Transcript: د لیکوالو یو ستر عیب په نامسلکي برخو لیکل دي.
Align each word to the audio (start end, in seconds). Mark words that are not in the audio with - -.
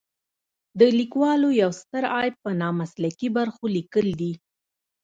د 0.79 0.81
لیکوالو 0.99 1.49
یو 1.61 1.71
ستر 1.81 2.03
عیب 2.15 2.35
په 2.43 2.51
نامسلکي 2.61 3.29
برخو 3.37 3.63
لیکل 3.77 4.07
دي. 4.19 4.33